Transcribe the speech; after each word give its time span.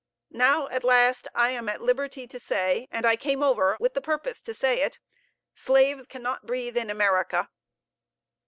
Now, 0.33 0.67
at 0.69 0.83
last, 0.83 1.27
I 1.35 1.51
am 1.51 1.69
at 1.69 1.79
liberty 1.79 2.25
to 2.25 2.39
say, 2.39 2.87
and 2.89 3.05
I 3.05 3.15
came 3.15 3.43
over 3.43 3.77
with 3.79 3.93
the 3.93 4.01
purpose 4.01 4.41
to 4.41 4.53
say 4.55 4.81
it, 4.81 4.97
"Slaves 5.53 6.07
cannot 6.07 6.47
breathe 6.47 6.75
in 6.75 6.89
America!" 6.89 7.49